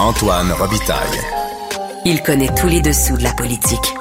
[0.00, 1.20] Antoine Robitaille.
[2.04, 3.94] Il connaît tous les dessous de la politique.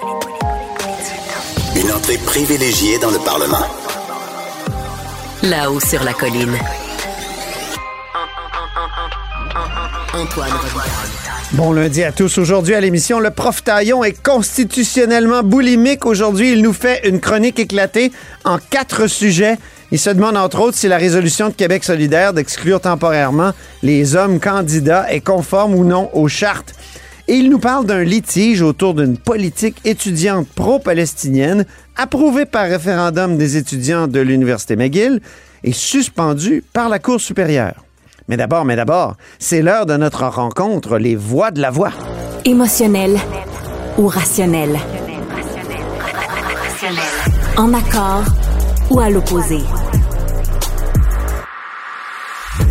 [1.75, 3.65] Une entrée privilégiée dans le Parlement.
[5.43, 6.57] Là-haut sur la colline.
[10.13, 11.13] Antoine Robitaille.
[11.53, 12.39] Bon lundi à tous.
[12.39, 16.07] Aujourd'hui à l'émission, le prof Taillon est constitutionnellement boulimique.
[16.07, 18.11] Aujourd'hui, il nous fait une chronique éclatée
[18.43, 19.57] en quatre sujets.
[19.93, 23.51] Il se demande entre autres si la résolution de Québec solidaire d'exclure temporairement
[23.83, 26.73] les hommes candidats est conforme ou non aux chartes.
[27.27, 31.65] Et il nous parle d'un litige autour d'une politique étudiante pro-palestinienne
[31.95, 35.21] approuvée par référendum des étudiants de l'Université McGill
[35.63, 37.85] et suspendue par la Cour supérieure.
[38.27, 41.91] Mais d'abord, mais d'abord, c'est l'heure de notre rencontre, les voix de la voix.
[42.45, 43.19] Émotionnel
[43.99, 44.75] ou rationnel.
[47.57, 48.23] En accord
[48.93, 49.57] ou à l'opposé.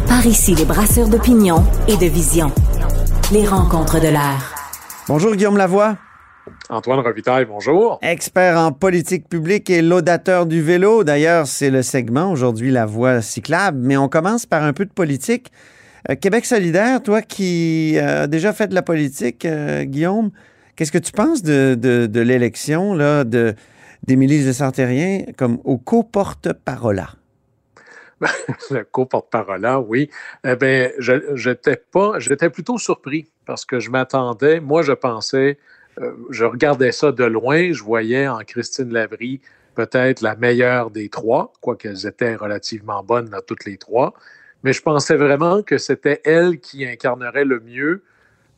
[0.06, 2.52] Par ici, les brasseurs d'opinion et de vision.
[3.32, 4.54] Les rencontres de l'air.
[5.08, 5.96] Bonjour Guillaume Lavoie.
[6.70, 7.98] Antoine Robitaille, bonjour.
[8.02, 11.02] Expert en politique publique et laudateur du vélo.
[11.02, 13.78] D'ailleurs, c'est le segment aujourd'hui, la voie cyclable.
[13.80, 15.50] Mais on commence par un peu de politique.
[16.08, 20.30] Euh, Québec solidaire, toi qui as déjà fait de la politique, euh, Guillaume,
[20.76, 23.56] qu'est-ce que tu penses de, de, de l'élection là, de,
[24.06, 27.04] d'Émilie de Santérien comme au co-porte-parole?
[28.70, 30.10] le co-porte-parole, oui.
[30.44, 35.58] Eh bien, j'étais pas, j'étais plutôt surpris parce que je m'attendais, moi, je pensais,
[36.00, 39.40] euh, je regardais ça de loin, je voyais en Christine Lavry
[39.74, 44.14] peut-être la meilleure des trois, quoiqu'elles étaient relativement bonnes là, toutes les trois,
[44.62, 48.02] mais je pensais vraiment que c'était elle qui incarnerait le mieux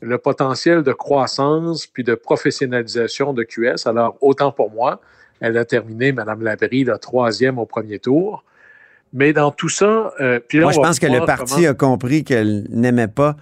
[0.00, 3.86] le potentiel de croissance puis de professionnalisation de QS.
[3.86, 5.00] Alors, autant pour moi,
[5.44, 8.44] elle a terminé, Mme Labrie, la troisième au premier tour.
[9.12, 12.66] Mais dans tout ça, euh, puis Moi, je pense que le parti a compris qu'elle
[12.70, 13.36] n'aimait pas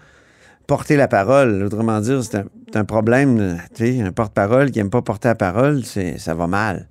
[0.67, 1.63] porter la parole.
[1.63, 3.59] Autrement dire, c'est un, problème.
[3.75, 6.89] Tu sais, un porte-parole qui n'aime pas porter la parole, ça va mal.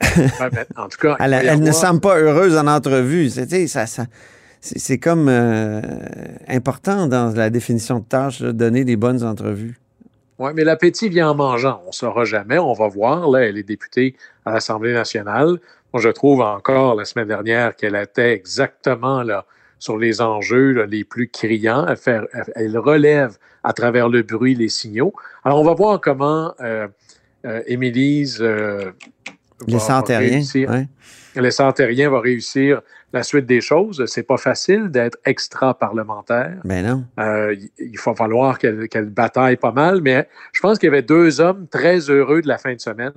[0.16, 3.30] Ben, en tout cas, elle, ne semble pas heureuse en entrevue.
[3.30, 3.86] C'est, ça,
[5.00, 5.80] comme euh,
[6.48, 9.76] important dans la définition de tâche, de donner des bonnes entrevues.
[10.38, 11.80] Oui, mais l'appétit vient en mangeant.
[11.84, 13.30] On ne saura jamais, on va voir.
[13.30, 15.58] Là, elle est députée à l'Assemblée nationale.
[15.92, 19.46] Moi, je trouve encore la semaine dernière qu'elle était exactement là,
[19.78, 21.86] sur les enjeux les plus criants.
[22.04, 25.12] Elle, elle, relève à travers le bruit les signaux.
[25.44, 26.88] Alors, on va voir comment euh,
[27.46, 28.90] euh, Émilise euh,
[29.68, 30.42] les Santériens,
[31.36, 32.82] les Santériens va réussir
[33.14, 34.04] la suite des choses.
[34.06, 36.58] C'est pas facile d'être extra-parlementaire.
[36.64, 37.04] Ben non.
[37.20, 41.40] Euh, il va falloir qu'elle bataille pas mal, mais je pense qu'il y avait deux
[41.40, 43.12] hommes très heureux de la fin de semaine.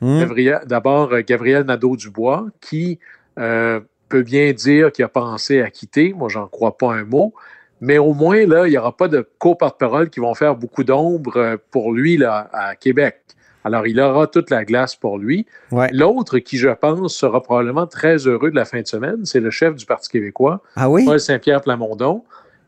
[0.00, 0.24] Hmm.
[0.66, 3.00] D'abord, euh, Gabriel Nadeau-Dubois, qui
[3.38, 6.14] euh, peut bien dire qu'il a pensé à quitter.
[6.16, 7.34] Moi, j'en crois pas un mot.
[7.80, 11.58] Mais au moins, là, il n'y aura pas de co-porte-parole qui vont faire beaucoup d'ombre
[11.72, 13.16] pour lui là, à Québec.
[13.64, 15.46] Alors, il aura toute la glace pour lui.
[15.92, 19.50] L'autre qui, je pense, sera probablement très heureux de la fin de semaine, c'est le
[19.50, 22.24] chef du Parti québécois, ah Paul Saint-Pierre Plamondon,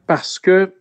[0.07, 0.73] parce que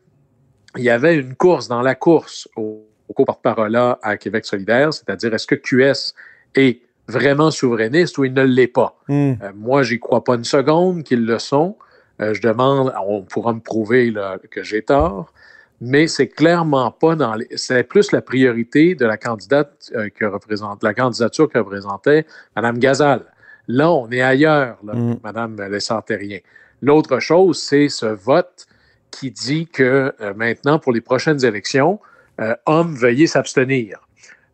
[0.78, 5.34] il y avait une course dans la course au, au porte-parole à Québec solidaire, c'est-à-dire
[5.34, 6.14] est-ce que QS
[6.56, 8.98] est vraiment souverainiste ou il ne l'est pas?
[9.08, 9.34] Hmm.
[9.42, 11.78] Euh, moi, j'y crois pas une seconde qu'ils le sont.
[12.22, 14.14] Euh, je demande, on pourra me prouver
[14.52, 15.34] que j'ai tort
[15.82, 17.48] mais c'est clairement pas dans les.
[17.56, 22.26] C'est plus la priorité de la candidate euh, que représente, la candidature que représentait
[22.56, 23.26] Mme Gazal.
[23.68, 25.20] Là, on est ailleurs, là, mm.
[25.24, 26.40] Mme Lessantérien.
[26.82, 28.68] L'autre chose, c'est ce vote
[29.12, 32.00] qui dit que euh, maintenant, pour les prochaines élections,
[32.42, 34.00] euh, hommes, veuillez s'abstenir.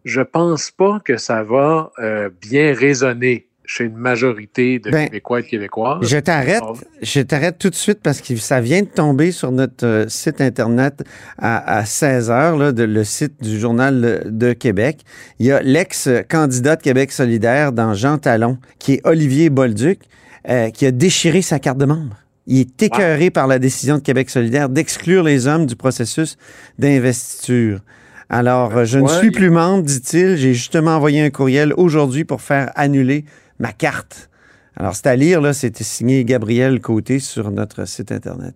[0.05, 1.91] Je pense pas que ça va
[2.41, 5.99] bien résonner chez une majorité de ben, Québécois et de Québécoises.
[6.01, 6.63] Je t'arrête,
[7.03, 10.41] je t'arrête tout de suite parce que ça vient de tomber sur notre euh, site
[10.41, 11.03] Internet
[11.37, 15.01] à, 16 heures, là, de, le site du Journal de Québec.
[15.37, 19.99] Il y a l'ex-candidat de Québec solidaire dans Jean Talon, qui est Olivier Bolduc,
[20.49, 22.17] euh, qui a déchiré sa carte de membre.
[22.47, 26.37] Il est écœuré par la décision de Québec solidaire d'exclure les hommes du processus
[26.79, 27.81] d'investiture.
[28.31, 30.37] Alors, je ne suis plus membre, dit-il.
[30.37, 33.25] J'ai justement envoyé un courriel aujourd'hui pour faire annuler
[33.59, 34.29] ma carte.
[34.75, 38.55] Alors, c'est à lire, là, c'était signé Gabriel Côté sur notre site Internet.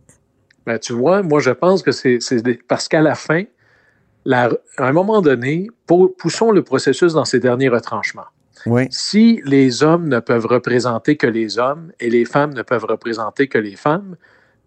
[0.66, 2.20] Ben, tu vois, moi, je pense que c'est
[2.68, 3.44] parce qu'à la fin,
[4.32, 8.28] à un moment donné, poussons le processus dans ses derniers retranchements.
[8.66, 8.84] Oui.
[8.90, 13.50] Si les hommes ne peuvent représenter que les hommes et les femmes ne peuvent représenter
[13.50, 14.16] que les femmes,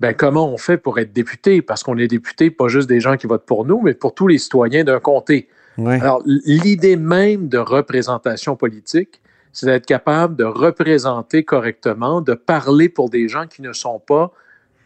[0.01, 1.63] ben comment on fait pour être député?
[1.63, 4.29] Parce qu'on est député, pas juste des gens qui votent pour nous, mais pour tous
[4.29, 5.49] les citoyens d'un comté.
[5.79, 9.23] Alors, l'idée même de représentation politique,
[9.57, 14.31] c'est d'être capable de représenter correctement, de parler pour des gens qui ne sont pas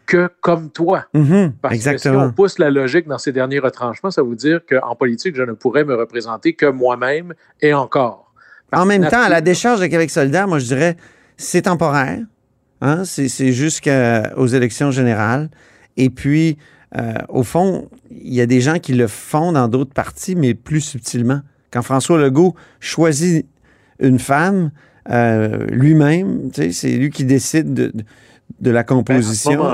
[0.05, 1.07] que comme toi.
[1.13, 2.13] Mhm, Parce exactement.
[2.13, 5.35] que si on pousse la logique dans ces derniers retranchements, ça veut dire qu'en politique,
[5.35, 8.33] je ne pourrais me représenter que moi-même et encore.
[8.71, 10.95] En même temps, à la décharge de Québec solidaire, moi, je dirais,
[11.35, 12.19] c'est temporaire.
[12.79, 13.03] Hein?
[13.03, 15.49] C'est c'est jusqu'aux élections générales.
[15.97, 16.57] Et puis,
[16.97, 20.53] euh, au fond, il y a des gens qui le font dans d'autres partis, mais
[20.53, 21.41] plus subtilement.
[21.71, 23.45] Quand François Legault choisit
[24.01, 24.71] une femme,
[25.09, 28.03] euh, lui-même, c'est lui qui décide de, de-
[28.59, 29.73] de la Ben, composition.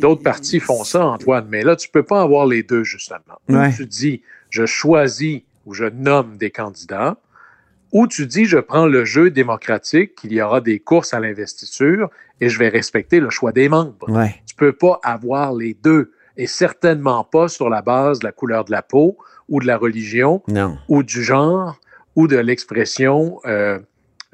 [0.00, 3.18] d'autres partis font ça, Antoine, mais là, tu peux pas avoir les deux, justement.
[3.48, 7.16] Ou tu dis, je choisis ou je nomme des candidats,
[7.92, 12.10] ou tu dis, je prends le jeu démocratique, qu'il y aura des courses à l'investiture
[12.40, 14.08] et je vais respecter le choix des membres.
[14.08, 14.34] ouais.
[14.46, 18.64] Tu peux pas avoir les deux, et certainement pas sur la base de la couleur
[18.64, 19.16] de la peau
[19.48, 20.76] ou de la religion Non.
[20.88, 21.78] ou du genre
[22.16, 23.78] ou de l'expression euh,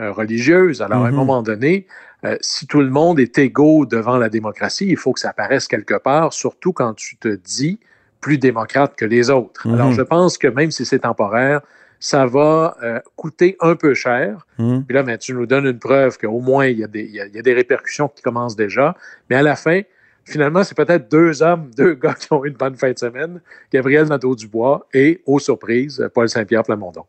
[0.00, 0.82] euh, religieuse.
[0.82, 1.16] Alors, à un Mhm.
[1.16, 1.86] moment donné,
[2.24, 5.66] euh, si tout le monde est égaux devant la démocratie, il faut que ça apparaisse
[5.68, 7.78] quelque part, surtout quand tu te dis
[8.20, 9.66] plus démocrate que les autres.
[9.66, 9.74] Mhm.
[9.74, 11.60] Alors, je pense que même si c'est temporaire,
[11.98, 14.46] ça va euh, coûter un peu cher.
[14.58, 14.84] Mhm.
[14.86, 17.14] Puis là, ben, tu nous donnes une preuve qu'au moins, il y, a des, il
[17.14, 18.94] y a- il y a des répercussions qui commencent déjà.
[19.28, 19.80] Mais à la fin,
[20.24, 23.40] finalement, c'est peut-être deux hommes, deux gars qui ont eu une bonne fin de semaine.
[23.72, 27.04] Gabriel Nadeau-Dubois et, aux surprises, Paul Saint-Pierre Plamondon.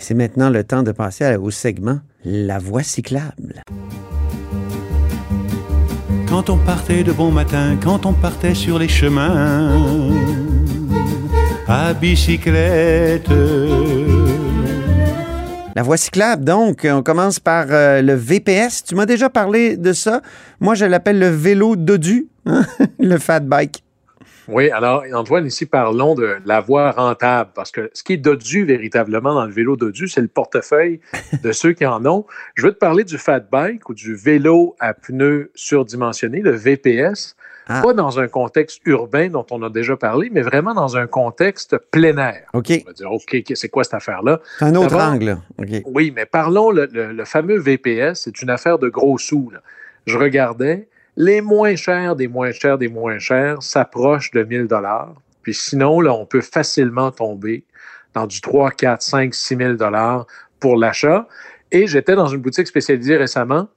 [0.00, 3.62] C'est maintenant le temps de passer au segment La voie cyclable.
[6.26, 10.10] Quand on partait de bon matin, quand on partait sur les chemins,
[11.68, 13.30] à bicyclette.
[15.76, 18.84] La voie cyclable, donc, on commence par euh, le VPS.
[18.84, 20.22] Tu m'as déjà parlé de ça.
[20.60, 22.64] Moi, je l'appelle le vélo dodu, hein,
[22.98, 23.84] le fat bike.
[24.50, 28.64] Oui, alors, Antoine, ici, parlons de la voie rentable, parce que ce qui est dodu
[28.64, 31.00] véritablement dans le vélo dodu, c'est le portefeuille
[31.42, 32.26] de ceux qui en ont.
[32.56, 37.36] Je veux te parler du fat bike ou du vélo à pneus surdimensionnés, le VPS,
[37.68, 37.82] Ah.
[37.82, 41.76] pas dans un contexte urbain dont on a déjà parlé, mais vraiment dans un contexte
[41.92, 42.42] plein air.
[42.52, 42.72] OK.
[42.82, 44.40] On va dire, OK, c'est quoi cette affaire-là?
[44.58, 45.38] C'est un autre angle.
[45.86, 49.50] Oui, mais parlons, le, le- le fameux VPS, c'est une affaire de gros sous.
[49.52, 49.60] là.
[50.06, 55.14] Je regardais, les moins chers des moins chers des moins chers s'approchent de 1000 dollars.
[55.42, 57.64] Puis sinon, là, on peut facilement tomber
[58.14, 60.26] dans du 3, 4, 5, 6 000 dollars
[60.58, 61.26] pour l'achat.
[61.72, 63.68] Et j'étais dans une boutique spécialisée récemment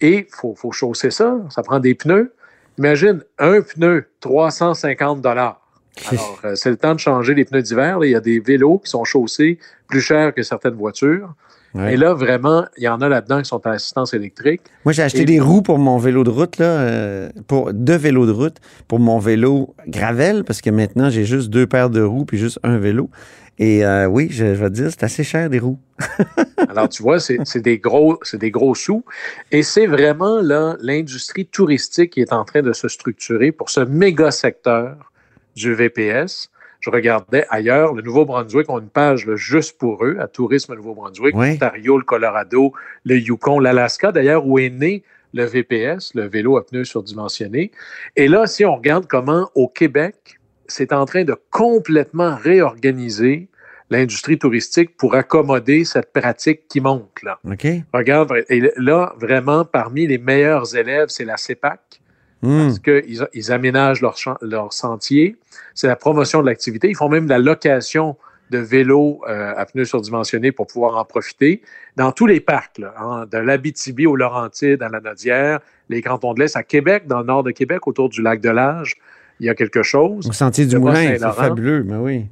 [0.00, 1.36] et il faut, faut chausser ça.
[1.50, 2.34] Ça prend des pneus.
[2.78, 5.60] Imagine, un pneu, 350 dollars.
[6.10, 7.98] Alors, euh, c'est le temps de changer les pneus d'hiver.
[8.02, 11.34] Il y a des vélos qui sont chaussés plus chers que certaines voitures.
[11.76, 11.94] Ouais.
[11.94, 14.62] Et là, vraiment, il y en a là-dedans qui sont à assistance électrique.
[14.84, 17.96] Moi, j'ai acheté Et- des roues pour mon vélo de route, là, euh, pour deux
[17.96, 18.56] vélos de route
[18.88, 22.58] pour mon vélo gravel, parce que maintenant, j'ai juste deux paires de roues puis juste
[22.62, 23.10] un vélo.
[23.58, 25.78] Et euh, oui, je, je vais te dire, c'est assez cher des roues.
[26.68, 29.02] Alors, tu vois, c'est des gros, c'est des gros sous.
[29.50, 33.80] Et c'est vraiment là l'industrie touristique qui est en train de se structurer pour ce
[33.80, 34.96] méga secteur
[35.54, 36.50] du VPS.
[36.86, 41.34] Je regardais ailleurs, le Nouveau-Brunswick ont une page là, juste pour eux, à Tourisme Nouveau-Brunswick,
[41.34, 41.50] Oui.
[41.50, 42.72] l'Ontario, le Colorado,
[43.04, 45.02] le Yukon, l'Alaska, d'ailleurs, où est né
[45.34, 47.72] le VPS, le vélo à pneus surdimensionné.
[48.14, 50.38] Et là, si on regarde comment au Québec,
[50.68, 53.48] c'est en train de complètement réorganiser
[53.90, 57.20] l'industrie touristique pour accommoder cette pratique qui monte.
[57.24, 57.40] Là.
[57.50, 57.66] OK?
[57.92, 61.80] Regarde, et là, vraiment, parmi les meilleurs élèves, c'est la CEPAC,
[62.42, 62.66] Hmm.
[62.66, 65.36] parce qu'ils ils aménagent leur, sentier.
[65.74, 66.88] C'est la promotion de l'activité.
[66.88, 68.16] Ils font même la location
[68.50, 71.62] de vélos euh, à pneus surdimensionnés pour pouvoir en profiter.
[71.96, 76.34] Dans tous les parcs, là, hein, de l'Abitibi au Laurentides, à la Nodière, les cantons
[76.34, 78.94] de l'Est, à Québec, dans le nord de Québec, autour du lac de l'Age,
[79.40, 80.28] il y a quelque chose.
[80.28, 82.26] Au sentier du Moulin, c'est fabuleux, mais oui.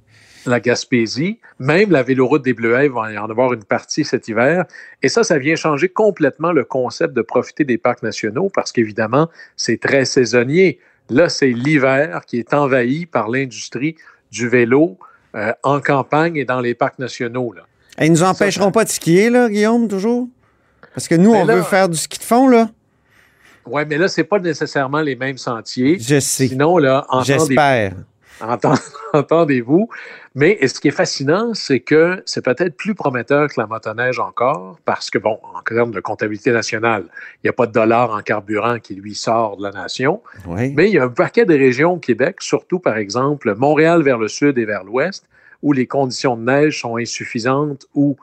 [0.46, 4.64] La Gaspésie, même la véloroute des Bleuets va y en avoir une partie cet hiver.
[5.02, 9.28] Et ça, ça vient changer complètement le concept de profiter des parcs nationaux parce qu'évidemment,
[9.56, 10.78] c'est très saisonnier.
[11.10, 13.96] Là, c'est l'hiver qui est envahi par l'industrie
[14.30, 14.98] du vélo
[15.34, 17.52] euh, en campagne et dans les parcs nationaux.
[17.52, 17.62] Là.
[17.98, 20.28] Et ils nous empêcheront pas de skier, là, Guillaume, toujours?
[20.94, 22.68] Parce que nous, on là- veut faire du ski de fond, là.
[23.66, 25.98] Oui, mais là, c'est pas nécessairement les mêmes sentiers.
[25.98, 26.48] Je sais.
[26.48, 27.94] Sinon, là, entendez- J'espère.
[28.40, 28.74] Entend-
[29.14, 29.88] Entendez-vous.
[30.34, 34.78] Mais ce qui est fascinant, c'est que c'est peut-être plus prometteur que la motoneige encore,
[34.84, 37.04] parce que, bon, en termes de comptabilité nationale,
[37.36, 40.22] il n'y a pas de dollar en carburant qui lui sort de la nation.
[40.46, 40.72] Oui.
[40.76, 44.18] Mais il y a un paquet de régions au Québec, surtout par exemple Montréal vers
[44.18, 45.24] le sud et vers l'ouest,
[45.62, 48.16] où les conditions de neige sont insuffisantes ou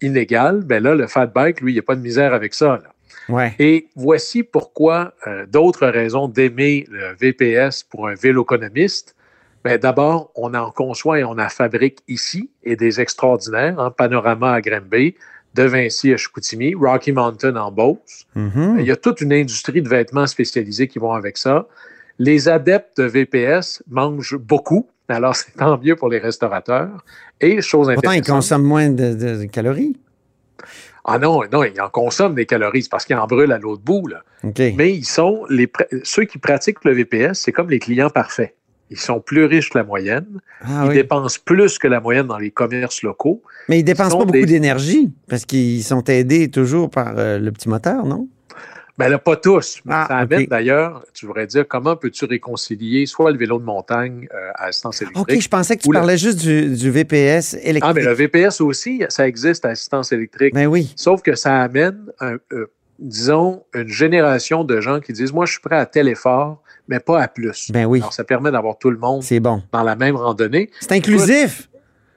[0.00, 0.62] inégales.
[0.64, 2.80] Ben là, le fat bike, lui, il n'y a pas de misère avec ça.
[2.82, 2.90] là.
[3.28, 3.54] Ouais.
[3.58, 9.14] Et voici pourquoi euh, d'autres raisons d'aimer le VPS pour un véloconomiste.
[9.64, 14.52] Ben, D'abord, on en conçoit et on en fabrique ici, et des extraordinaires, hein, Panorama
[14.52, 15.14] à Granby,
[15.54, 18.26] de Vinci à Chicoutimi, Rocky Mountain en Beauce.
[18.34, 18.76] Mhm.
[18.80, 21.66] Il y a toute une industrie de vêtements spécialisés qui vont avec ça.
[22.18, 26.90] Les adeptes de VPS mangent beaucoup, alors c'est tant mieux pour les restaurateurs.
[27.40, 29.96] Et chose Pourtant, ils consomment moins de, de- de calories.
[31.04, 33.82] Ah non, non, ils en consomment des calories, c'est parce qu'ils en brûlent à l'autre
[33.82, 34.06] bout.
[34.08, 34.22] Là.
[34.76, 35.70] Mais ils sont les
[36.02, 38.54] ceux qui pratiquent le VPS, c'est comme les clients parfaits.
[38.90, 40.26] Ils sont plus riches que la moyenne.
[40.62, 40.94] Ah ils oui.
[40.94, 43.42] dépensent plus que la moyenne dans les commerces locaux.
[43.68, 47.38] Mais ils dépensent sont pas beaucoup des- d'énergie parce qu'ils sont aidés toujours par euh,
[47.38, 48.28] le petit moteur, non?
[48.96, 49.80] Ben là, pas tous.
[49.84, 53.64] Mais Ah, ça amène d'ailleurs, tu voudrais dire, comment peux-tu réconcilier soit le vélo de
[53.64, 55.36] montagne euh, à assistance électrique?
[55.36, 57.84] OK, je pensais que tu le- parlais juste du, du VPS électrique.
[57.84, 60.52] Ah, mais le VPS aussi, ça existe à assistance électrique.
[60.52, 60.92] Ben oui.
[60.96, 62.66] Sauf que ça amène, un- euh,
[62.98, 67.00] disons, une génération de gens qui disent, moi, je suis prêt à tel effort, mais
[67.00, 67.70] pas à plus.
[67.70, 68.00] Ben oui.
[68.00, 69.62] Alors, ça permet d'avoir tout le monde C'est bon.
[69.72, 70.70] dans la même randonnée.
[70.80, 71.68] C'est inclusif.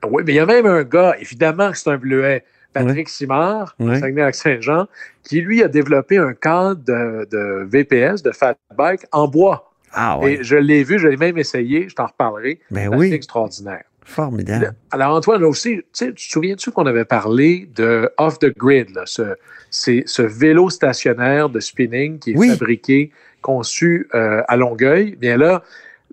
[0.10, 3.75] Oui, mais il y a même un gars, évidemment que c'est un bleuet, Patrick Simard,
[3.80, 4.00] Ouais.
[4.00, 4.88] Saguenay-Lac-Saint-Jean,
[5.24, 9.72] qui lui a développé un cadre de, de VPS, de fat bike, en bois.
[9.94, 10.32] Ah oui.
[10.40, 12.60] Et je l'ai vu, je l'ai même essayé, je t'en reparlerai.
[12.72, 13.13] Ben C'est oui.
[13.13, 13.84] extraordinaire.
[14.04, 14.74] Formidable.
[14.90, 19.36] Alors, Antoine, aussi, tu te souviens-tu qu'on avait parlé de Off the Grid, là, ce,
[19.70, 22.50] c'est ce vélo stationnaire de spinning qui est Oui.
[22.50, 25.15] fabriqué, conçu euh, à Longueuil?
[25.15, 25.63] Bien là,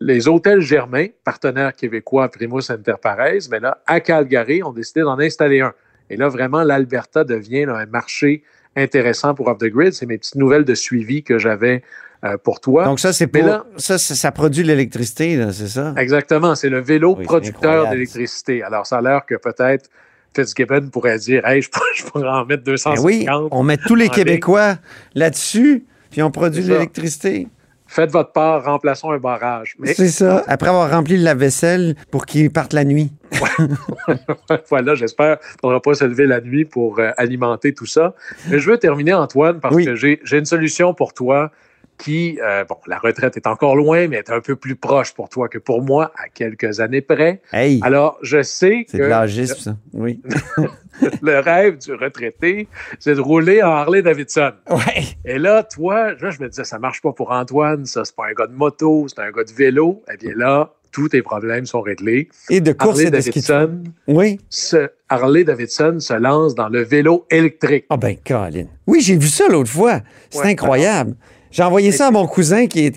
[0.00, 5.18] les hôtels Germain, partenaires québécois Primus Inter Pares, mais là, à Calgary, ont décidé d'en
[5.18, 5.72] installer un.
[6.10, 8.42] Et là, vraiment, l'Alberta devient là, un marché
[8.76, 9.92] intéressant pour Off the Grid.
[9.92, 11.82] C'est mes petites nouvelles de suivi que j'avais
[12.24, 12.84] euh, pour toi.
[12.84, 13.42] Donc ça, c'est pour...
[13.42, 15.94] là- ça, ça, ça produit de l'électricité, là, c'est ça?
[15.96, 18.62] Exactement, c'est le vélo Oui, producteur d'électricité.
[18.62, 19.90] Alors, ça a l'air que peut-être
[20.34, 23.04] Fitzgibbon pourrait dire Hey, je pourrais, je pourrais en mettre Ben 250.
[23.04, 24.76] oui, on met tous les Québécois
[25.14, 27.48] là-dessus, puis on produit de l'électricité.
[27.90, 29.74] Faites votre part, remplaçons un barrage.
[29.78, 30.44] Mais C'est ça.
[30.46, 33.10] Après avoir rempli la vaisselle pour qu'ils partent la nuit.
[34.68, 38.14] voilà, j'espère qu'il ne faudra pas se lever la nuit pour euh, alimenter tout ça.
[38.50, 39.84] Mais je veux terminer, Antoine, parce Oui.
[39.86, 41.50] que j'ai une solution pour toi
[41.98, 45.28] qui, euh, bon, la retraite est encore loin, mais est un peu plus proche pour
[45.28, 47.42] toi que pour moi, à quelques années près.
[47.52, 49.76] Hey, Alors, je sais c'est que de l'âgisme, ça.
[49.92, 50.22] Oui.
[51.22, 54.52] le rêve du retraité, c'est de rouler en Harley-Davidson.
[54.70, 55.04] Ouais.
[55.24, 58.26] Et là, toi, là, je me disais, ça marche pas pour Antoine, ça, c'est pas
[58.30, 60.02] un gars de moto, c'est un gars de vélo.
[60.12, 62.28] Eh bien là, tous tes problèmes sont réglés.
[62.48, 63.40] Et de course et de ski.
[63.50, 64.40] Harley-Davidson, Oui.
[64.48, 67.86] se- Harley-Davidson se lance dans le vélo électrique.
[67.90, 68.66] Ah ben, Colin.
[68.86, 70.00] Oui, j'ai vu ça l'autre fois.
[70.30, 71.14] C'est Ouais, incroyable.
[71.50, 72.92] J'ai envoyé ça à mon cousin qui,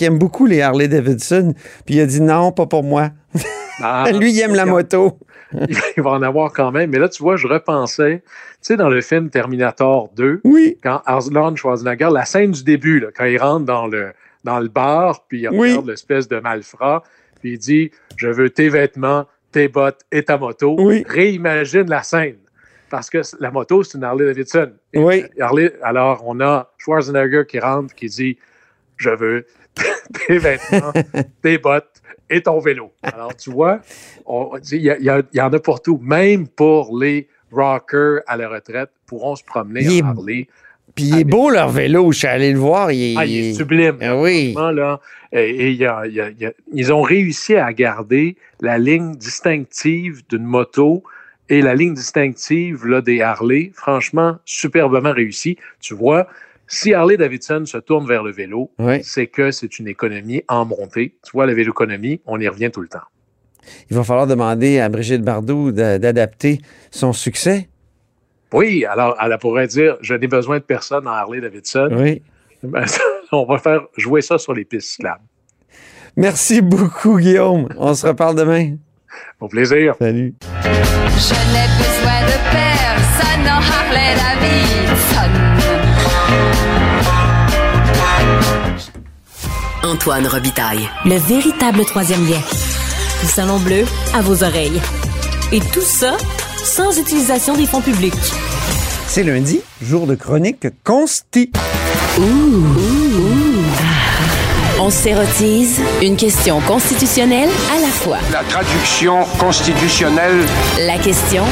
[0.00, 1.54] aime beaucoup les Harley Davidson,
[1.86, 3.10] puis il a dit non, pas pour moi.
[3.82, 5.18] Ah, Lui, il aime la moto.
[5.96, 6.90] Il va en avoir quand même.
[6.90, 10.76] Mais là, tu vois, je repensais, tu sais, dans le film Terminator 2, Oui.
[10.82, 14.12] quand Arnold Schwarzenegger, la scène du début, là, quand il rentre dans le,
[14.44, 15.70] dans le bar, puis il Oui.
[15.70, 17.02] regarde l'espèce de malfrat,
[17.40, 20.76] puis il dit Je veux tes vêtements, tes bottes et ta moto.
[20.78, 21.04] Oui.
[21.08, 22.36] Réimagine la scène.
[22.90, 24.72] Parce que la moto, c'est une Harley Davidson.
[24.94, 25.24] Oui.
[25.40, 28.38] Harley- alors, on a Schwarzenegger qui rentre, qui dit
[28.96, 29.46] Je veux
[30.26, 30.92] tes vêtements,
[31.42, 32.92] tes bottes et ton vélo.
[33.02, 33.80] Alors, tu vois,
[34.72, 35.98] il y, en a pour tout.
[36.02, 40.48] Même pour les rockers à la retraite pourront se promener Il en Harley.
[40.94, 42.10] Puis il est beau leur vélo.
[42.12, 42.90] Je suis allé le voir.
[42.90, 43.98] Il est, Ah, il est sublime.
[44.02, 44.52] Ah oui.
[44.56, 45.00] Là,
[45.32, 51.04] et, y a- a- a- ils ont réussi à garder la ligne distinctive d'une moto
[51.48, 53.70] et la ligne distinctive là, des Harley.
[53.74, 55.56] Franchement, superbement réussi.
[55.80, 56.26] Tu vois,
[56.66, 59.02] si Harley Davidson se tourne vers le vélo, Oui.
[59.02, 61.16] c'est que c'est une économie en montée.
[61.24, 63.06] Tu vois, la vélo-économie, on y revient tout le temps.
[63.90, 67.68] Il va falloir demander à Brigitte Bardot d'a- d'adapter son succès.
[68.52, 71.90] Oui, alors elle pourrait dire Je n'ai besoin de personne en Harley Davidson.
[71.92, 72.22] Oui.
[73.32, 75.20] On va faire jouer ça sur les pistes cyclables.
[76.16, 77.68] Merci beaucoup, Guillaume.
[77.76, 78.76] On se reparle demain.
[79.38, 79.94] Au plaisir.
[80.00, 80.34] Salut.
[81.20, 85.32] Je n'ai besoin de personne en Harley Davidson.
[89.82, 90.88] Antoine Robitaille.
[91.04, 92.40] Le véritable troisième lien.
[93.22, 93.84] Le salon bleu
[94.14, 94.80] à vos oreilles.
[95.50, 96.16] Et tout ça
[96.62, 98.14] sans utilisation des fonds publics.
[99.08, 101.50] C'est lundi, jour de chronique consti.
[104.80, 108.18] On s'érotise une question constitutionnelle à la fois.
[108.32, 110.44] La traduction constitutionnelle
[110.86, 111.42] La question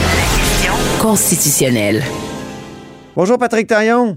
[1.01, 2.05] constitutionnelle.
[3.17, 4.17] Bonjour Patrick Taillon,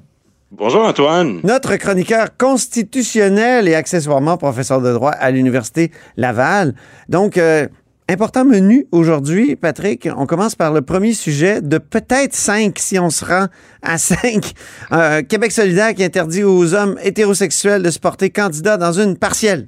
[0.51, 1.39] Bonjour Antoine.
[1.43, 6.75] notre chroniqueur constitutionnel et accessoirement professeur de droit à l'Université Laval.
[7.07, 7.67] Donc, euh,
[8.07, 10.07] important menu aujourd'hui, Patrick.
[10.15, 13.47] On commence par le premier sujet de peut-être cinq si on se rend
[13.81, 14.53] à cinq.
[14.91, 19.67] Euh, Québec solidaire qui interdit aux hommes hétérosexuels de se porter candidat dans une partielle.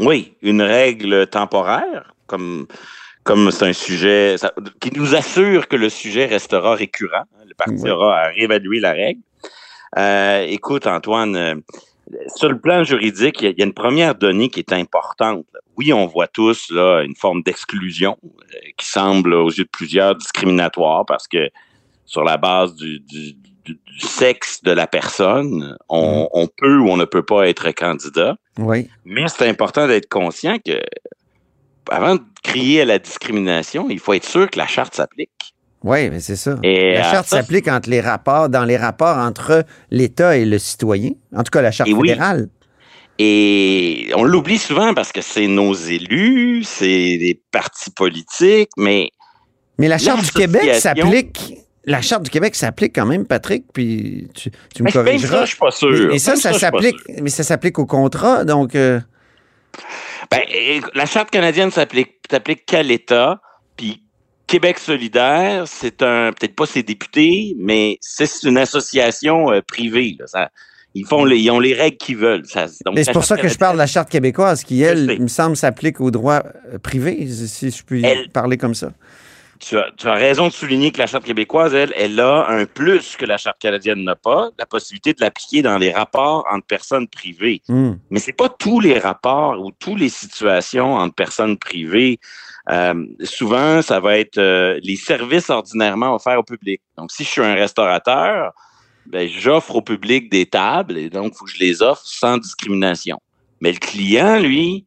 [0.00, 2.66] Oui, une règle temporaire, comme,
[3.24, 7.24] comme c'est un sujet ça- qui nous assure que le sujet restera récurrent.
[7.38, 9.20] hein, Le parti aura à réévaluer la règle.
[9.96, 11.54] Euh, écoute, Antoine, euh,
[12.36, 14.72] sur le plan juridique, il y a- il y, a une première donnée qui est
[14.72, 15.46] importante.
[15.76, 18.28] Oui, on voit tous là une forme d'exclusion euh,
[18.76, 21.48] qui semble aux yeux de plusieurs discriminatoire parce que
[22.04, 23.34] sur la base du, du-
[23.66, 28.36] du- sexe de la personne, on, on peut ou on ne peut pas être candidat.
[28.58, 28.88] Oui.
[29.04, 30.80] Mais c'est important d'être conscient que
[31.90, 35.30] avant de crier à la discrimination, il faut être sûr que la charte s'applique.
[35.82, 36.56] Oui, mais c'est ça.
[36.62, 40.44] Et, la euh, charte ça, s'applique entre les rapports, dans les rapports entre l'État et
[40.44, 41.12] le citoyen.
[41.34, 42.08] En tout cas, la charte Et oui.
[42.08, 42.48] fédérale.
[43.18, 49.10] Et on l'oublie souvent parce que c'est nos élus, c'est des partis politiques, mais
[49.78, 51.54] Mais la charte du Québec s'applique.
[51.86, 55.38] La charte du Québec s'applique quand même, Patrick, puis tu, tu me mais corrigeras.
[55.38, 56.20] ça, je suis pas sûr.
[56.20, 56.96] Ça, ça s'applique.
[57.22, 58.74] Mais ça s'applique au contrat, donc.
[58.74, 59.00] euh,
[60.30, 60.40] Ben,
[60.94, 63.40] la charte canadienne s'applique s'applique qu'à l'État,
[63.76, 64.02] puis
[64.48, 70.16] Québec solidaire, c'est un peut-être pas ses députés, mais c'est une association euh, privée.
[70.18, 70.26] là.
[70.26, 70.50] Ça,
[70.94, 72.46] ils font les, ils ont les règles qu'ils veulent.
[72.46, 75.28] Ça, c'est pour ça que je parle de la charte québécoise, qui, elle, il me
[75.28, 78.92] semble, s'applique au droit euh, privé, si je puis Elle- parler comme ça.
[79.58, 82.66] Tu as, tu as raison de souligner que la Charte québécoise, elle, elle a un
[82.66, 86.66] plus que la Charte canadienne n'a pas, la possibilité de l'appliquer dans les rapports entre
[86.66, 87.62] personnes privées.
[87.68, 87.98] Hum.
[88.10, 92.18] Mais c'est pas tous les rapports ou toutes les situations entre personnes privées.
[92.70, 96.80] Euh, souvent, ça va être euh, les services ordinairement offerts au public.
[96.96, 98.52] Donc, si je suis un restaurateur,
[99.06, 102.38] ben, j'offre au public des tables et donc, il faut que je les offre sans
[102.38, 103.20] discrimination.
[103.60, 104.86] Mais le client, lui,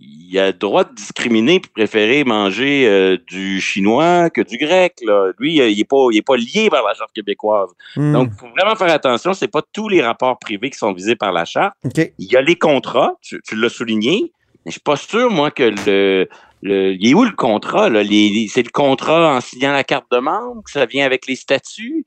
[0.00, 4.94] il a le droit de discriminer puis préférer manger euh, du chinois que du grec.
[5.04, 5.32] Là.
[5.38, 7.70] Lui, euh, il n'est pas, il est pas lié par la Charte québécoise.
[7.96, 8.12] Hum.
[8.12, 9.34] Donc, il faut vraiment faire attention.
[9.34, 11.74] C'est pas tous les rapports privés qui sont visés par la Charte.
[12.18, 14.32] Il y a les contrats, tu, tu l'as souligné,
[14.64, 16.28] mais je suis pas sûr, moi, que le.
[16.62, 17.88] le il est où le contrat?
[17.88, 18.02] Là?
[18.04, 22.04] C'est le contrat en signant la carte de membre, ça vient avec les statuts?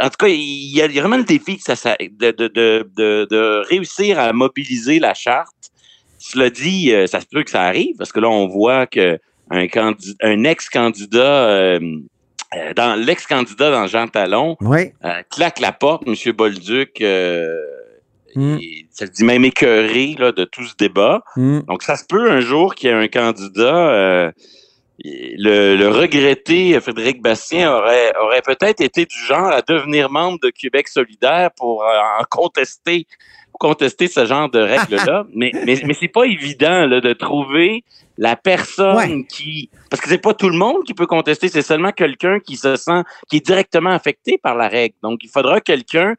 [0.00, 2.90] En tout cas, il y a, vraiment le défi que ça, ça- de, de, de,
[2.96, 5.55] de, de réussir à mobiliser la charte.
[6.32, 9.18] Cela dit, euh, ça se peut que ça arrive, parce que là, on voit que
[9.50, 11.80] un, candi- un ex-candidat, euh,
[12.56, 14.92] euh, dans l'ex-candidat dans Jean Talon, Oui.
[15.30, 16.14] claque la porte, M.
[16.32, 17.00] Bolduc.
[18.60, 21.22] il- ça se dit même écœuré là, de tout ce débat.
[21.36, 21.62] Hum.
[21.68, 24.32] Donc, ça se peut un jour qu'il y ait un candidat.
[25.04, 30.50] Le, le regretté Frédéric Bastien aurait, aurait peut-être été du genre à devenir membre de
[30.50, 31.86] Québec solidaire pour euh,
[32.20, 33.06] en contester
[33.58, 35.24] contester ce genre de règles-là.
[35.34, 37.84] mais mais, mais c'est pas évident là, de trouver
[38.18, 39.24] la personne Ouais.
[39.30, 39.70] qui...
[39.90, 42.76] Parce que c'est pas tout le monde qui peut contester, c'est seulement quelqu'un qui se
[42.76, 43.02] sent...
[43.30, 44.94] qui est directement affecté par la règle.
[45.02, 46.14] Donc, il faudra quelqu'un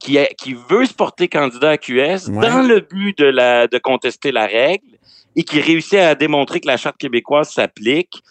[0.00, 2.46] qui, a- qui veut se porter candidat à QS Ouais.
[2.46, 4.91] dans le but de, la, de contester la règle
[5.36, 8.22] et qui réussit à démontrer que la Charte québécoise s'applique.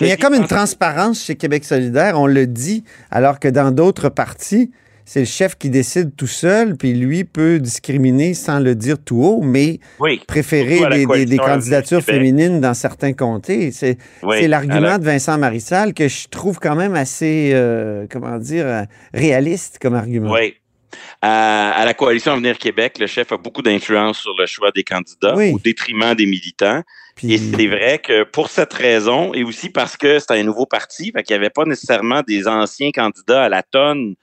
[0.00, 3.70] Il y a comme une transparence chez Québec solidaire, on le dit, alors que dans
[3.70, 4.70] d'autres partis,
[5.06, 9.22] c'est le chef qui décide tout seul, puis lui peut discriminer sans le dire tout
[9.22, 13.72] haut, mais Oui, préférer des, des- des coalition candidatures féminines dans certains comtés.
[13.72, 14.46] C'est oui.
[14.46, 18.82] l'argument Alors, de Vincent Marissal que je trouve quand même assez, euh, comment dire, euh,
[19.14, 20.30] réaliste comme argument.
[20.34, 20.54] Oui.
[21.20, 24.84] À, à la coalition Avenir Québec, le chef a beaucoup d'influence sur le choix des
[24.84, 25.50] candidats Oui.
[25.52, 26.82] au détriment des militants.
[27.16, 30.64] Puis- Et c'est vrai que pour cette raison, et aussi parce que c'est un nouveau
[30.66, 34.14] parti, fait qu'il n'y avait pas nécessairement des anciens candidats à la tonne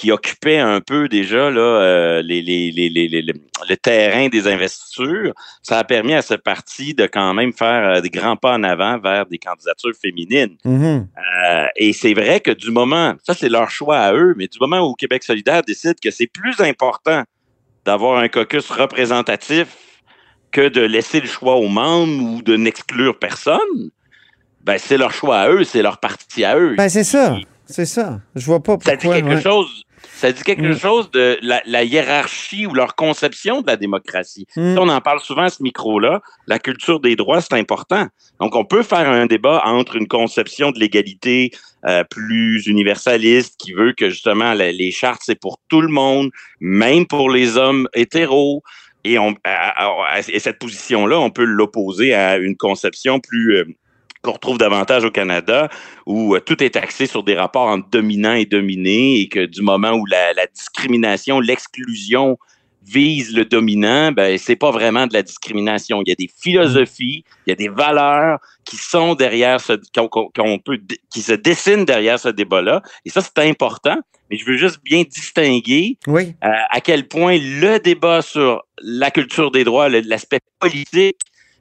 [0.00, 5.34] qui occupaient un peu déjà là, euh, les, les, les, les, le terrain des investitures,
[5.62, 8.62] ça a permis à ce parti de quand même faire euh, des grands pas en
[8.62, 10.56] avant vers des candidatures féminines.
[10.64, 11.06] Mhm.
[11.18, 14.58] Euh, et c'est vrai que du moment, ça c'est leur choix à eux, mais du
[14.58, 17.24] moment où Québec solidaire décide que c'est plus important
[17.84, 19.66] d'avoir un caucus représentatif
[20.50, 23.90] que de laisser le choix aux membres ou de n'exclure personne,
[24.62, 26.74] ben c'est leur choix à eux, c'est leur parti à eux.
[26.76, 27.36] Ben, c'est ça.
[27.70, 28.20] C'est ça.
[28.34, 29.20] Je vois pas ça dit pourquoi.
[29.20, 29.42] quelque ouais.
[29.42, 29.84] chose.
[30.14, 30.78] Ça dit quelque Mm.
[30.78, 34.46] chose de la, la hiérarchie ou leur conception de la démocratie.
[34.56, 34.76] Mm.
[34.78, 36.20] On en parle souvent à ce micro-là.
[36.46, 38.06] La culture des droits, c'est important.
[38.40, 41.50] Donc, on peut faire un débat entre une conception de l'égalité
[41.86, 46.30] euh, plus universaliste qui veut que justement la- les chartes, c'est pour tout le monde,
[46.60, 48.62] même pour les hommes hétéros.
[49.04, 53.56] Et, on, à- à- à- et cette position-là, on peut l'opposer à une conception plus
[53.56, 53.64] euh,
[54.22, 55.68] qu'on retrouve davantage au Canada,
[56.06, 59.62] où euh, tout est axé sur des rapports entre dominant et dominé, et que du
[59.62, 62.38] moment où la, la discrimination, l'exclusion
[62.82, 66.02] vise le dominant, ben c'est pas vraiment de la discrimination.
[66.04, 70.58] Il y a des philosophies, il y a des valeurs qui sont derrière ce qu'on
[70.58, 70.78] peut
[71.12, 72.82] qui se dessinent derrière ce débat-là.
[73.04, 73.96] Et ça c'est important.
[74.30, 76.34] Mais je veux juste bien distinguer Oui.
[76.44, 81.18] euh, à quel point le débat sur la culture des droits, l'aspect politique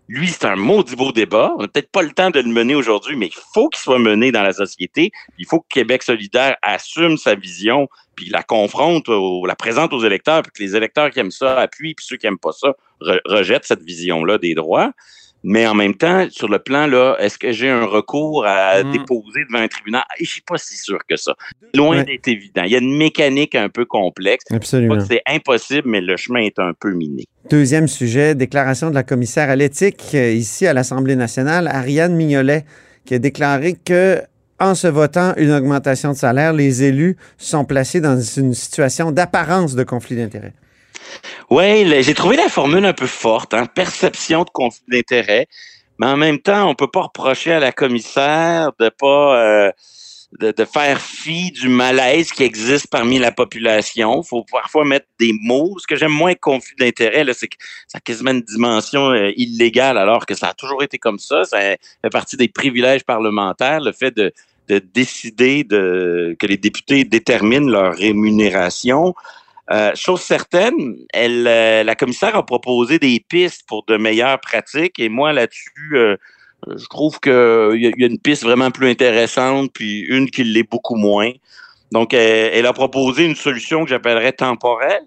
[0.09, 1.53] lui, c'est un maudit beau débat.
[1.57, 3.99] On n'a peut-être pas le temps de le mener aujourd'hui, mais il faut qu'il soit
[3.99, 5.11] mené dans la société.
[5.37, 10.41] Il faut que Québec solidaire assume sa vision, puis la confronte, la présente aux électeurs,
[10.41, 13.65] puis que les électeurs qui aiment ça appuient, puis ceux qui n'aiment pas ça rejettent
[13.65, 14.91] cette vision-là des droits.
[15.43, 18.91] Mais en même temps, sur le plan, là, est-ce que j'ai un recours à Mm.
[18.91, 20.03] déposer devant un tribunal?
[20.19, 21.33] Je suis pas si sûr que ça.
[21.73, 22.03] Loin Ouais.
[22.03, 22.63] d'être évident.
[22.65, 24.43] Il y a une mécanique un peu complexe.
[24.51, 24.99] Absolument.
[24.99, 27.23] c'est impossible, mais le chemin est un peu miné.
[27.49, 32.65] Deuxième sujet, déclaration de la commissaire à l'éthique euh, ici à l'Assemblée nationale, Ariane Mignolet,
[33.05, 34.21] qui a déclaré que
[34.59, 39.73] en se votant une augmentation de salaire, les élus sont placés dans une situation d'apparence
[39.73, 40.51] de conflit d'intérêts.
[41.49, 45.47] Oui, j'ai trouvé la formule un peu forte, hein, perception de conflit d'intérêt,
[45.99, 49.71] mais en même temps, on peut pas reprocher à la commissaire de pas euh,
[50.39, 54.21] de, faire fi du malaise qui existe parmi la population.
[54.23, 55.75] faut parfois mettre des mots.
[55.79, 59.97] Ce que j'aime moins conflit d'intérêt, c'est que ça a quasiment une dimension euh, illégale,
[59.97, 61.43] alors que ça a toujours été comme ça.
[61.45, 64.31] Ça fait partie des privilèges parlementaires, le fait de
[64.69, 69.15] de décider de que les députés déterminent leur rémunération.
[69.71, 74.97] Euh, chose certaine, elle, euh, la commissaire a proposé des pistes pour de meilleures pratiques
[74.99, 76.15] et moi là-dessus, euh,
[76.75, 80.43] je trouve qu'il y, a- y a une piste vraiment plus intéressante puis une qui
[80.43, 81.31] l'est beaucoup moins.
[81.91, 85.03] Donc, elle, elle a proposé une solution que j'appellerais temporelle.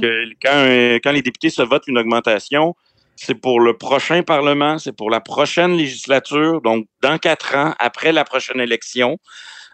[0.00, 2.74] que quand, euh, quand les députés se votent une augmentation,
[3.16, 8.12] c'est pour le prochain Parlement, c'est pour la prochaine législature, donc dans quatre ans, après
[8.12, 9.18] la prochaine élection.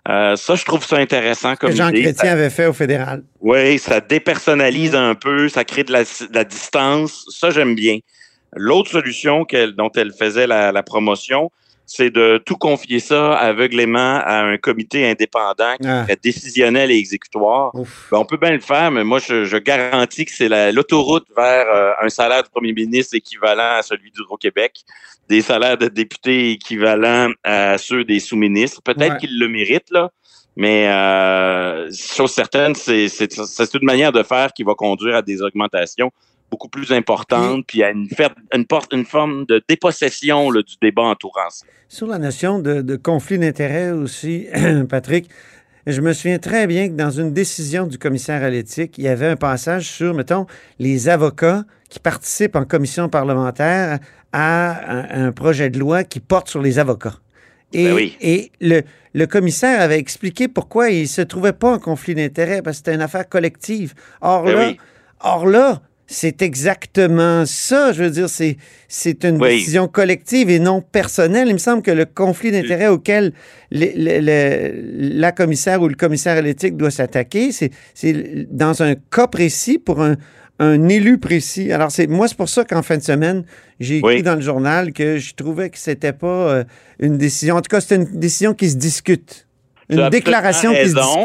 [0.09, 2.03] Euh, ça, je trouve ça intéressant comme Que Jean idée.
[2.03, 3.23] Chrétien avait fait au fédéral.
[3.41, 7.25] Oui, ça dépersonnalise un peu, ça crée de la, de la distance.
[7.29, 7.99] Ça, j'aime bien.
[8.55, 11.51] L'autre solution dont elle faisait la, la promotion,
[11.95, 16.05] c'est de tout confier ça aveuglément à un comité indépendant qui Ah.
[16.05, 17.71] serait décisionnel et exécutoire.
[17.75, 21.27] Ben, on peut bien le faire, mais moi, je, je garantis que c'est la- l'autoroute
[21.37, 24.81] vers euh, un salaire du premier ministre équivalent à celui du Québec,
[25.29, 28.81] des salaires de députés équivalents à ceux des sous-ministres.
[28.83, 29.19] Peut-être Ouais.
[29.19, 30.11] qu'ils le méritent, là,
[30.57, 36.11] mais euh, chose certaine, c'est une manière de faire qui va conduire à des augmentations
[36.53, 38.07] beaucoup plus importantes, puis à une,
[38.55, 41.65] une, une forme de dépossession là, du débat entourant ça.
[41.89, 44.47] Sur la notion de, de conflit d'intérêts aussi,
[44.91, 45.29] Patrick,
[45.87, 49.09] je me souviens très bien que dans une décision du commissaire à l'éthique, il y
[49.09, 50.47] avait un passage sur, mettons,
[50.79, 53.99] les avocats qui participent en commission parlementaire
[54.33, 57.17] à un, un projet de loi qui porte sur les avocats.
[57.73, 58.17] Et, Ben oui.
[58.21, 58.83] et le,
[59.15, 62.85] le commissaire avait expliqué pourquoi il ne se trouvait pas en conflit d'intérêts, parce que
[62.85, 63.95] c'était une affaire collective.
[64.21, 64.79] Or Ben là, oui.
[65.21, 65.81] or là,
[66.13, 67.93] c'est exactement ça.
[67.93, 68.57] Je veux dire, c'est,
[68.89, 69.57] c'est une Oui.
[69.57, 71.49] décision collective et non personnelle.
[71.49, 73.33] Il me semble que le conflit d'intérêts auquel
[73.71, 78.83] les- les- les- la commissaire ou le commissaire à l'éthique doit s'attaquer, c'est, c'est dans
[78.83, 80.17] un cas précis pour un,
[80.59, 81.73] un élu précis.
[81.73, 83.45] Alors, c'est, moi, c'est pour ça qu'en fin de semaine,
[83.81, 84.23] j'ai écrit Oui.
[84.23, 86.65] dans le journal que je trouvais que c'était pas euh,
[87.01, 87.57] une décision.
[87.57, 89.47] En tout cas, c'était une décision qui se discute.
[89.89, 91.25] Une déclaration qui se raison.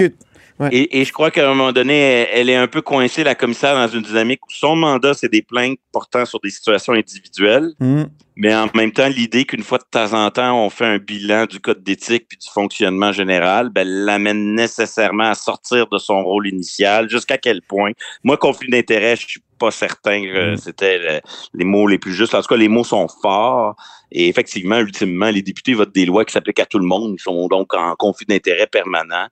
[0.71, 3.35] Et, et je crois qu'à un moment donné, elle, elle est un peu coincée, la
[3.35, 7.73] commissaire, dans une dynamique où son mandat, c'est des plaintes portant sur des situations individuelles.
[7.79, 8.03] Hmm.
[8.35, 11.45] Mais en même temps, l'idée qu'une fois de temps en temps, on fait un bilan
[11.47, 16.47] du code d'éthique puis du fonctionnement général, ben, l'amène nécessairement à sortir de son rôle
[16.47, 17.09] initial.
[17.09, 17.91] Jusqu'à quel point?
[18.23, 20.57] Moi, conflit d'intérêt, je suis pas certain que Mm.
[20.57, 21.21] c'était le-
[21.55, 22.35] les mots les plus justes.
[22.35, 23.75] En tout cas, les mots sont forts.
[24.11, 27.15] Et effectivement, ultimement, les députés votent des lois qui s'appliquent à tout le monde.
[27.17, 29.27] Ils sont donc en conflit d'intérêt permanent.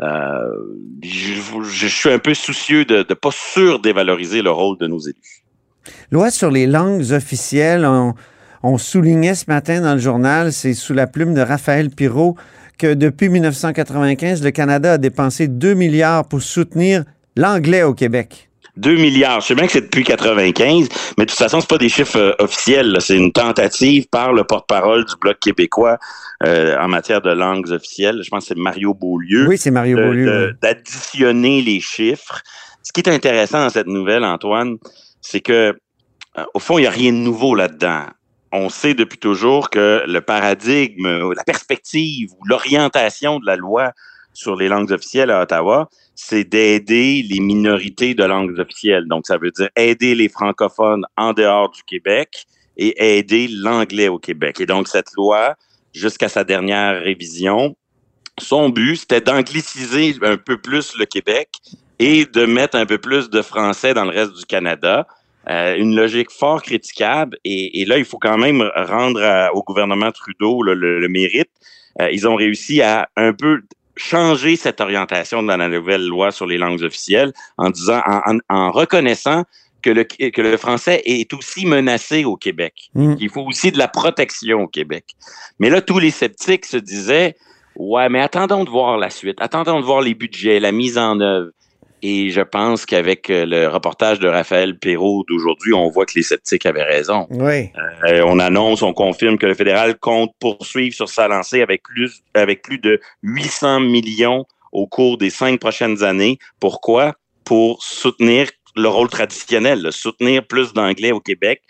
[0.00, 0.50] Euh,
[1.02, 5.42] je, suis un peu soucieux de ne pas surdévaloriser le rôle de nos élus.
[6.10, 8.14] Loi sur les langues officielles, on,
[8.62, 12.36] on soulignait ce matin dans le journal, c'est sous la plume de Raphaël Pirot,
[12.78, 17.04] que depuis 1995, le Canada a dépensé 2 milliards pour soutenir
[17.36, 18.45] l'anglais au Québec.
[18.76, 19.40] 2 milliards.
[19.40, 22.18] Je sais bien que c'est depuis 95, mais de toute façon, c'est pas des chiffres
[22.18, 22.96] euh, officiels.
[23.00, 25.98] C'est une tentative par le porte-parole du Bloc québécois
[26.46, 28.20] euh, en matière de langues officielles.
[28.22, 29.46] Je pense que c'est Mario Beaulieu.
[29.48, 30.46] Oui, c'est Mario de- Beaulieu.
[30.48, 30.58] oui.
[30.62, 32.42] d'additionner les chiffres.
[32.82, 34.76] Ce qui est intéressant dans cette nouvelle, Antoine,
[35.20, 35.74] c'est que
[36.38, 38.02] euh, au fond, il n'y a rien de nouveau là-dedans.
[38.52, 43.92] On sait depuis toujours que le paradigme, la perspective ou l'orientation de la loi
[44.32, 49.06] sur les langues officielles à Ottawa, c'est d'aider les minorités de langues officielles.
[49.06, 54.18] Donc, ça veut dire aider les francophones en dehors du Québec et aider l'anglais au
[54.18, 54.60] Québec.
[54.60, 55.54] Et donc, cette loi,
[55.94, 57.76] jusqu'à sa dernière révision,
[58.38, 61.48] son but, c'était d'angliciser un peu plus le Québec
[61.98, 65.06] et de mettre un peu plus de français dans le reste du Canada.
[65.48, 67.38] Euh, une logique fort critiquable.
[67.44, 71.08] Et, et là, il faut quand même rendre à- au gouvernement Trudeau le, le- le
[71.08, 71.50] mérite.
[72.00, 73.62] Euh, ils ont réussi à un peu
[73.96, 78.38] changer cette orientation dans la nouvelle loi sur les langues officielles en disant, en, en-
[78.48, 79.44] en reconnaissant
[79.82, 82.90] que le, que le français est aussi menacé au Québec.
[82.94, 83.14] Mm.
[83.20, 85.14] Il faut aussi de la protection au Québec.
[85.58, 87.36] Mais là, tous les sceptiques se disaient,
[87.76, 91.20] ouais, mais attendons de voir la suite, attendons de voir les budgets, la mise en
[91.20, 91.50] œuvre.
[92.02, 96.22] Et je pense qu'avec euh, le reportage de Raphaël Perrault d'aujourd'hui, on voit que les
[96.22, 97.26] sceptiques avaient raison.
[97.30, 97.70] Oui.
[98.04, 102.22] Euh, on annonce, on confirme que le fédéral compte poursuivre sur sa lancée avec plus,
[102.34, 106.38] avec plus de 800 millions au cours des cinq prochaines années.
[106.60, 107.14] Pourquoi?
[107.44, 111.62] Pour soutenir le rôle traditionnel, là, soutenir plus d'anglais au Québec.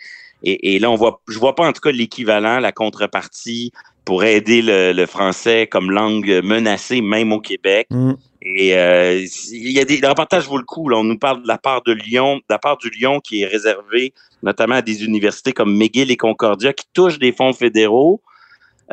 [0.43, 3.71] Et, et là, on voit, je vois pas en tout cas l'équivalent, la contrepartie
[4.07, 7.87] pour aider le, le français comme langue menacée, même au Québec.
[7.91, 8.13] Mm.
[8.41, 9.19] Et euh,
[9.51, 10.87] il y a des le reportage vaut le coup.
[10.87, 10.95] Là.
[10.97, 13.45] On nous parle de la part de Lyon, de la part du Lyon qui est
[13.45, 18.21] réservé notamment à des universités comme McGill et Concordia qui touchent des fonds fédéraux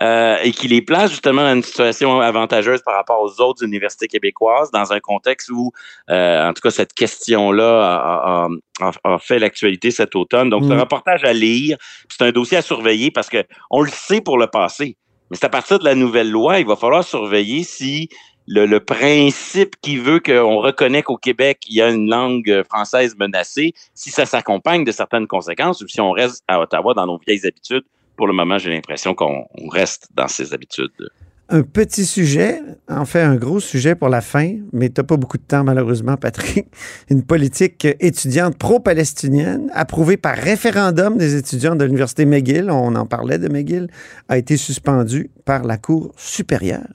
[0.00, 4.08] euh, et qui les placent justement dans une situation avantageuse par rapport aux autres universités
[4.08, 5.70] québécoises dans un contexte où,
[6.10, 8.48] euh, en tout cas, cette question-là a, a-
[8.80, 10.50] a- a fait l'actualité cet automne.
[10.50, 10.80] Donc, c'est un Mm.
[10.80, 11.76] reportage à lire.
[12.08, 14.96] C'est un dossier à surveiller parce que on le sait pour le passé.
[15.34, 18.08] C'est à partir de la nouvelle loi, il va falloir surveiller si
[18.46, 23.72] le, principe qui veut qu'on reconnaît qu'au Québec, il y a une langue française menacée,
[23.94, 27.46] si ça s'accompagne de certaines conséquences ou si on reste à Ottawa dans nos vieilles
[27.46, 27.84] habitudes.
[28.16, 30.92] Pour le moment, j'ai l'impression qu'on on reste dans ces habitudes.
[31.54, 35.16] Un petit sujet, en fait un gros sujet pour la fin, mais tu n'as pas
[35.16, 36.66] beaucoup de temps malheureusement, Patrick.
[37.10, 43.38] Une politique étudiante pro-palestinienne approuvée par référendum des étudiants de l'Université McGill, on en parlait
[43.38, 43.86] de McGill,
[44.28, 46.88] a été suspendue par la Cour supérieure.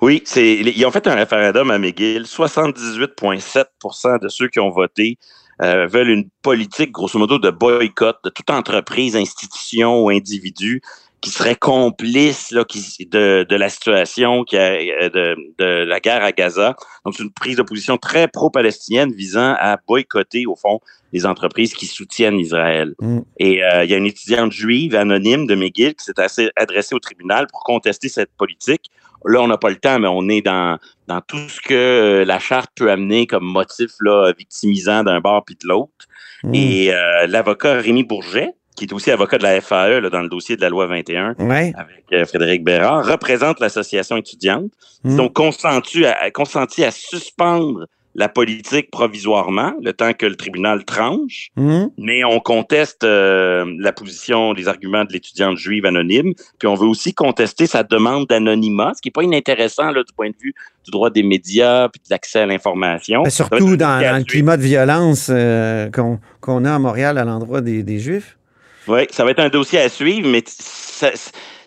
[0.00, 2.22] Oui, c'est ils ont fait un référendum à McGill.
[2.22, 5.18] 78,7% de ceux qui ont voté
[5.60, 10.80] euh, veulent une politique, grosso modo, de boycott de toute entreprise, institution ou individu
[11.26, 15.98] qui serait complice là, qui, de, de la situation qui a, euh, de, de la
[15.98, 16.76] guerre à Gaza.
[17.04, 20.78] Donc, c'est une prise de position très pro-palestinienne visant à boycotter, au fond,
[21.12, 22.94] les entreprises qui soutiennent Israël.
[23.00, 23.18] Mm.
[23.38, 27.00] Et euh, il y a une étudiante juive anonyme de McGill qui s'est adressée au
[27.00, 28.92] tribunal pour contester cette politique.
[29.24, 32.24] Là, on n'a pas le temps, mais on est dans, dans tout ce que euh,
[32.24, 36.06] la charte peut amener comme motif là, victimisant d'un bord puis de l'autre.
[36.44, 36.54] Mm.
[36.54, 40.28] Et euh, l'avocat Rémi Bourget, qui est aussi avocat de la FAE là, dans le
[40.28, 41.72] dossier de la loi 21, Ouais.
[41.76, 44.70] avec euh, Frédéric Bérard, représente l'association étudiante.
[45.04, 45.20] Ils Mm.
[45.20, 47.86] ont consenti à, à- consenti à suspendre
[48.18, 51.86] la politique provisoirement, le temps que le tribunal tranche, Mm.
[51.98, 56.86] mais on conteste euh, la position, les arguments de l'étudiante juive anonyme, puis on veut
[56.86, 60.54] aussi contester sa demande d'anonymat, ce qui n'est pas inintéressant là, du point de vue
[60.84, 63.22] du droit des médias puis de l'accès à l'information.
[63.24, 67.24] Ben, surtout dans, dans le climat de violence euh, qu'on qu'on a à Montréal à
[67.24, 68.38] l'endroit des, des Juifs.
[68.88, 71.12] Oui, ça va être un dossier à suivre, mais ça-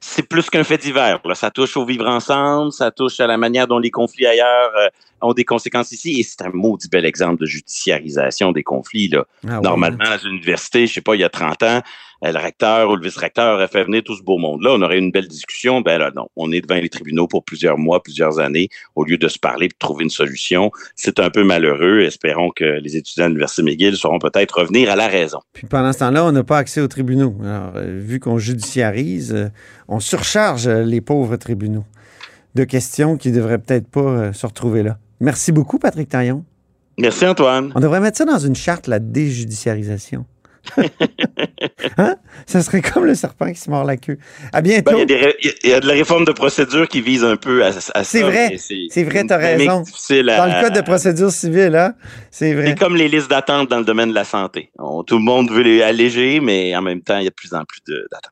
[0.02, 1.20] c'est plus qu'un fait divers.
[1.24, 1.36] là.
[1.36, 4.88] Ça touche au vivre ensemble, ça touche à la manière dont les conflits ailleurs euh,
[5.22, 9.10] ont des conséquences ici, et c'est un maudit bel exemple de judiciarisation des conflits.
[9.10, 9.26] Là.
[9.48, 9.60] Ah.
[9.62, 11.82] Normalement, dans une université, je sais pas, il y a 30 ans,
[12.26, 14.98] euh, le recteur ou le vice-recteur aurait fait venir tout ce beau monde-là, on aurait
[14.98, 15.82] eu une belle discussion.
[15.82, 19.18] Ben là, non, on est devant les tribunaux pour plusieurs mois, plusieurs années, au lieu
[19.18, 20.72] de se parler et de trouver une solution.
[20.96, 22.02] C'est un peu malheureux.
[22.02, 25.40] Espérons que les étudiants de l'Université McGill sauront peut-être revenir à la raison.
[25.54, 27.36] Puis pendant ce temps-là, on n'a pas accès aux tribunaux.
[27.42, 29.52] Alors, euh, vu qu'on judiciarise,
[29.90, 31.84] on surcharge euh, les pauvres tribunaux
[32.56, 34.98] de questions qui ne devraient peut-être pas euh, se retrouver là.
[35.20, 36.46] Merci beaucoup, Patrick Taillon.
[36.98, 37.72] Merci, Antoine.
[37.76, 40.26] On devrait mettre ça dans une charte, la déjudiciarisation.
[41.98, 42.16] hein?
[42.46, 44.18] Ça serait comme le serpent qui se mord la queue.
[44.52, 44.92] À bientôt.
[44.92, 45.06] Ben,
[45.42, 47.72] Il y, a y de la réforme de procédure qui vise un peu à, à
[47.72, 48.04] ça.
[48.04, 48.58] C'est vrai.
[48.90, 49.84] C'est vrai, t'as raison.
[49.84, 51.94] à- Dans le code de procédure civile, hein?
[52.32, 52.68] C'est vrai.
[52.68, 54.72] C'est comme les listes d'attente dans le domaine de la santé.
[54.78, 57.36] On- tout le monde veut les alléger, mais en même temps, il y a de
[57.36, 58.32] plus en plus d'attentes.